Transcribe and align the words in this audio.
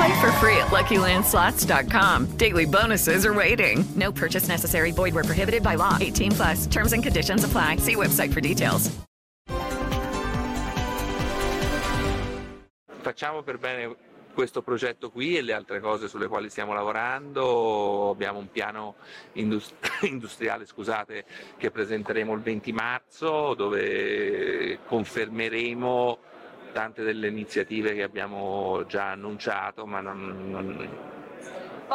Play 0.00 0.18
for 0.18 0.32
free 0.40 0.56
at 0.56 0.68
LuckyLandSlots.com. 0.68 2.38
Daily 2.38 2.64
bonuses 2.64 3.26
are 3.26 3.34
waiting. 3.34 3.84
No 3.96 4.10
purchase 4.10 4.48
necessary. 4.48 4.92
Void 4.92 5.12
where 5.12 5.24
prohibited 5.24 5.62
by 5.62 5.74
law. 5.74 5.98
18 6.00 6.32
plus. 6.32 6.66
Terms 6.66 6.94
and 6.94 7.02
conditions 7.02 7.44
apply. 7.44 7.76
See 7.76 7.96
website 7.96 8.32
for 8.32 8.40
details. 8.40 8.90
Facciamo 13.02 13.42
per 13.42 13.58
bene 13.58 13.94
questo 14.32 14.62
progetto 14.62 15.10
qui 15.10 15.36
e 15.36 15.42
le 15.42 15.52
altre 15.52 15.80
cose 15.80 16.08
sulle 16.08 16.28
quali 16.28 16.48
stiamo 16.48 16.72
lavorando. 16.72 18.08
Abbiamo 18.08 18.38
un 18.38 18.50
piano 18.50 18.94
indust- 19.34 19.74
industriale 20.08 20.64
scusate, 20.64 21.26
che 21.58 21.70
presenteremo 21.70 22.32
il 22.32 22.40
20 22.40 22.72
marzo 22.72 23.52
dove 23.52 24.78
confermeremo 24.86 26.18
tante 26.72 27.02
delle 27.02 27.28
iniziative 27.28 27.94
che 27.94 28.02
abbiamo 28.02 28.84
già 28.86 29.10
annunciato, 29.10 29.86
ma 29.86 30.00
non, 30.00 30.50
non 30.50 30.88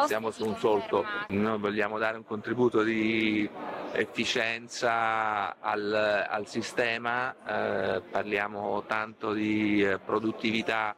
siamo 0.06 0.30
su 0.30 0.46
un 0.46 0.56
solco. 0.56 1.04
Noi 1.28 1.58
vogliamo 1.58 1.98
dare 1.98 2.16
un 2.16 2.24
contributo 2.24 2.82
di 2.82 3.48
efficienza 3.92 5.56
al, 5.58 6.26
al 6.28 6.46
sistema, 6.46 7.34
eh, 7.46 8.02
parliamo 8.02 8.84
tanto 8.86 9.32
di 9.32 9.82
eh, 9.82 9.98
produttività 9.98 10.94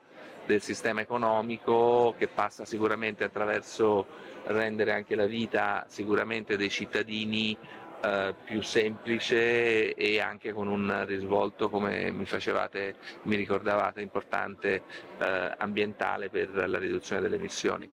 del 0.46 0.62
sistema 0.62 1.02
economico 1.02 2.14
che 2.16 2.26
passa 2.26 2.64
sicuramente 2.64 3.22
attraverso 3.22 4.06
rendere 4.44 4.92
anche 4.92 5.14
la 5.14 5.26
vita 5.26 5.84
sicuramente 5.88 6.56
dei 6.56 6.70
cittadini 6.70 7.56
eh, 8.02 8.34
più 8.44 8.62
semplice 8.62 9.94
e 9.94 10.20
anche 10.20 10.52
con 10.52 10.68
un 10.68 11.04
risvolto, 11.06 11.68
come 11.68 12.10
mi 12.10 12.24
facevate, 12.24 12.96
mi 13.22 13.36
ricordavate, 13.36 14.00
importante 14.00 14.82
eh, 15.18 15.54
ambientale 15.58 16.28
per 16.30 16.68
la 16.68 16.78
riduzione 16.78 17.20
delle 17.20 17.36
emissioni. 17.36 17.90